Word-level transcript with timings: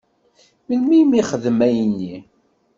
Melmi 0.67 0.95
i 1.01 1.03
m-yexdem 1.09 1.59
ayenni? 1.67 2.15